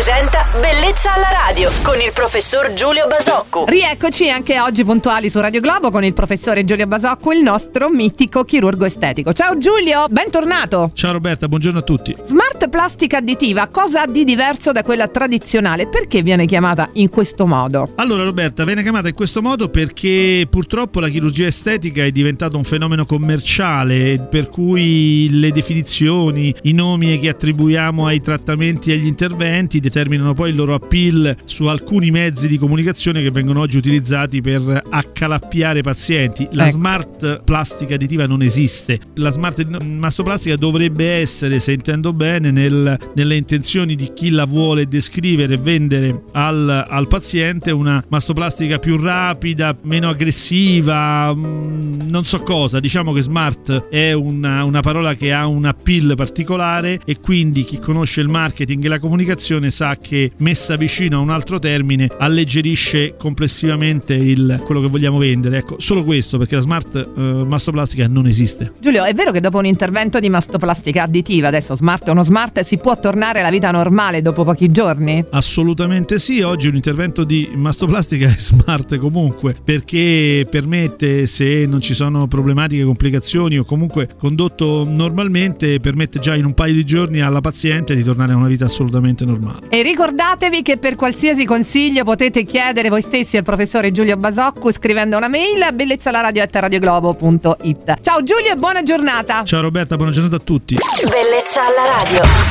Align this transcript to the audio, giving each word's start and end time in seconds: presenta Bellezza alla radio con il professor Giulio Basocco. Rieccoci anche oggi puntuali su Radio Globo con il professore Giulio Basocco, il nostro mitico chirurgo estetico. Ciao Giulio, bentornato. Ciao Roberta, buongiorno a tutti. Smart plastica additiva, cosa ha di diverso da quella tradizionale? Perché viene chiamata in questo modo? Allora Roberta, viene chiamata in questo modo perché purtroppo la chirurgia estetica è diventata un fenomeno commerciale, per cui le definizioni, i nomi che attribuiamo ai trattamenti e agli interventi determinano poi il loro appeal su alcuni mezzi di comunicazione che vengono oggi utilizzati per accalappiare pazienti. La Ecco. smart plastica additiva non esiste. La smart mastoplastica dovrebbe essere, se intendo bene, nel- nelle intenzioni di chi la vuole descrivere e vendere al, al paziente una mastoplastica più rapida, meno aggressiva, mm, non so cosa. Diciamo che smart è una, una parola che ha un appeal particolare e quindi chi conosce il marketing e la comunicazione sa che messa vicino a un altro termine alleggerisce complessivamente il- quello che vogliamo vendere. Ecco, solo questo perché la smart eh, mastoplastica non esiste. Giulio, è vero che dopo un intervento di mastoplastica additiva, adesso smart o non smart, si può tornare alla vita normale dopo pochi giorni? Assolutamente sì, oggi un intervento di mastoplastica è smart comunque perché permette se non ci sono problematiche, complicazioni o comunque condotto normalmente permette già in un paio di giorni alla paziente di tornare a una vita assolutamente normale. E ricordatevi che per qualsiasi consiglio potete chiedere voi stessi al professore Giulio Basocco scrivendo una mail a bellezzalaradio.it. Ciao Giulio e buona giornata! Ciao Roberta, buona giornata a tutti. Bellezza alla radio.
presenta 0.00 0.49
Bellezza 0.52 1.14
alla 1.14 1.30
radio 1.46 1.70
con 1.84 2.00
il 2.00 2.10
professor 2.12 2.72
Giulio 2.72 3.06
Basocco. 3.06 3.66
Rieccoci 3.68 4.28
anche 4.28 4.58
oggi 4.58 4.82
puntuali 4.82 5.30
su 5.30 5.38
Radio 5.38 5.60
Globo 5.60 5.92
con 5.92 6.02
il 6.02 6.12
professore 6.12 6.64
Giulio 6.64 6.88
Basocco, 6.88 7.30
il 7.30 7.40
nostro 7.40 7.88
mitico 7.88 8.42
chirurgo 8.42 8.84
estetico. 8.84 9.32
Ciao 9.32 9.56
Giulio, 9.58 10.06
bentornato. 10.10 10.90
Ciao 10.92 11.12
Roberta, 11.12 11.46
buongiorno 11.46 11.78
a 11.78 11.82
tutti. 11.82 12.16
Smart 12.24 12.68
plastica 12.68 13.18
additiva, 13.18 13.68
cosa 13.68 14.02
ha 14.02 14.06
di 14.08 14.24
diverso 14.24 14.72
da 14.72 14.82
quella 14.82 15.06
tradizionale? 15.06 15.86
Perché 15.86 16.22
viene 16.22 16.46
chiamata 16.46 16.88
in 16.94 17.10
questo 17.10 17.46
modo? 17.46 17.92
Allora 17.94 18.24
Roberta, 18.24 18.64
viene 18.64 18.82
chiamata 18.82 19.06
in 19.06 19.14
questo 19.14 19.42
modo 19.42 19.68
perché 19.68 20.48
purtroppo 20.50 20.98
la 20.98 21.08
chirurgia 21.08 21.46
estetica 21.46 22.02
è 22.02 22.10
diventata 22.10 22.56
un 22.56 22.64
fenomeno 22.64 23.06
commerciale, 23.06 24.26
per 24.28 24.48
cui 24.48 25.28
le 25.30 25.52
definizioni, 25.52 26.52
i 26.62 26.72
nomi 26.72 27.20
che 27.20 27.28
attribuiamo 27.28 28.04
ai 28.04 28.20
trattamenti 28.20 28.90
e 28.90 28.94
agli 28.94 29.06
interventi 29.06 29.78
determinano 29.78 30.38
poi 30.40 30.48
il 30.52 30.56
loro 30.56 30.72
appeal 30.72 31.36
su 31.44 31.66
alcuni 31.66 32.10
mezzi 32.10 32.48
di 32.48 32.56
comunicazione 32.56 33.20
che 33.20 33.30
vengono 33.30 33.60
oggi 33.60 33.76
utilizzati 33.76 34.40
per 34.40 34.84
accalappiare 34.88 35.82
pazienti. 35.82 36.48
La 36.52 36.68
Ecco. 36.68 36.78
smart 36.78 37.42
plastica 37.44 37.96
additiva 37.96 38.24
non 38.24 38.40
esiste. 38.40 38.98
La 39.16 39.30
smart 39.32 39.62
mastoplastica 39.84 40.56
dovrebbe 40.56 41.10
essere, 41.10 41.60
se 41.60 41.72
intendo 41.72 42.14
bene, 42.14 42.50
nel- 42.50 42.98
nelle 43.14 43.36
intenzioni 43.36 43.94
di 43.94 44.14
chi 44.14 44.30
la 44.30 44.46
vuole 44.46 44.88
descrivere 44.88 45.52
e 45.52 45.58
vendere 45.58 46.22
al, 46.32 46.86
al 46.88 47.06
paziente 47.06 47.70
una 47.70 48.02
mastoplastica 48.08 48.78
più 48.78 48.96
rapida, 48.96 49.76
meno 49.82 50.08
aggressiva, 50.08 51.34
mm, 51.34 52.00
non 52.06 52.24
so 52.24 52.38
cosa. 52.38 52.80
Diciamo 52.80 53.12
che 53.12 53.20
smart 53.20 53.88
è 53.90 54.12
una, 54.12 54.64
una 54.64 54.80
parola 54.80 55.12
che 55.12 55.34
ha 55.34 55.46
un 55.46 55.66
appeal 55.66 56.14
particolare 56.16 56.98
e 57.04 57.20
quindi 57.20 57.62
chi 57.62 57.78
conosce 57.78 58.22
il 58.22 58.28
marketing 58.28 58.82
e 58.82 58.88
la 58.88 58.98
comunicazione 58.98 59.70
sa 59.70 59.98
che 59.98 60.28
messa 60.38 60.76
vicino 60.76 61.18
a 61.18 61.20
un 61.20 61.30
altro 61.30 61.58
termine 61.58 62.08
alleggerisce 62.18 63.14
complessivamente 63.16 64.14
il- 64.14 64.62
quello 64.64 64.80
che 64.80 64.88
vogliamo 64.88 65.18
vendere. 65.18 65.58
Ecco, 65.58 65.76
solo 65.78 66.04
questo 66.04 66.38
perché 66.38 66.56
la 66.56 66.60
smart 66.62 66.94
eh, 66.96 67.20
mastoplastica 67.20 68.06
non 68.08 68.26
esiste. 68.26 68.72
Giulio, 68.80 69.04
è 69.04 69.12
vero 69.14 69.30
che 69.32 69.40
dopo 69.40 69.58
un 69.58 69.66
intervento 69.66 70.18
di 70.20 70.28
mastoplastica 70.28 71.02
additiva, 71.04 71.48
adesso 71.48 71.74
smart 71.74 72.08
o 72.08 72.12
non 72.12 72.24
smart, 72.24 72.60
si 72.60 72.78
può 72.78 72.98
tornare 72.98 73.40
alla 73.40 73.50
vita 73.50 73.70
normale 73.70 74.22
dopo 74.22 74.44
pochi 74.44 74.70
giorni? 74.70 75.24
Assolutamente 75.30 76.18
sì, 76.18 76.40
oggi 76.40 76.68
un 76.68 76.76
intervento 76.76 77.24
di 77.24 77.50
mastoplastica 77.54 78.26
è 78.28 78.36
smart 78.38 78.96
comunque 78.98 79.54
perché 79.62 80.46
permette 80.50 81.26
se 81.26 81.66
non 81.66 81.80
ci 81.80 81.94
sono 81.94 82.26
problematiche, 82.26 82.84
complicazioni 82.84 83.58
o 83.58 83.64
comunque 83.64 84.08
condotto 84.18 84.84
normalmente 84.88 85.78
permette 85.78 86.18
già 86.18 86.34
in 86.34 86.44
un 86.44 86.54
paio 86.54 86.74
di 86.74 86.84
giorni 86.84 87.20
alla 87.20 87.40
paziente 87.40 87.94
di 87.94 88.02
tornare 88.02 88.32
a 88.32 88.36
una 88.36 88.46
vita 88.48 88.64
assolutamente 88.64 89.24
normale. 89.24 89.68
E 89.68 89.82
ricordatevi 90.20 90.60
che 90.60 90.76
per 90.76 90.96
qualsiasi 90.96 91.46
consiglio 91.46 92.04
potete 92.04 92.42
chiedere 92.42 92.90
voi 92.90 93.00
stessi 93.00 93.38
al 93.38 93.42
professore 93.42 93.90
Giulio 93.90 94.18
Basocco 94.18 94.70
scrivendo 94.70 95.16
una 95.16 95.28
mail 95.28 95.62
a 95.62 95.72
bellezzalaradio.it. 95.72 97.94
Ciao 98.02 98.22
Giulio 98.22 98.52
e 98.52 98.56
buona 98.56 98.82
giornata! 98.82 99.44
Ciao 99.44 99.62
Roberta, 99.62 99.96
buona 99.96 100.12
giornata 100.12 100.36
a 100.36 100.40
tutti. 100.40 100.76
Bellezza 101.10 101.64
alla 101.64 102.02
radio. 102.02 102.49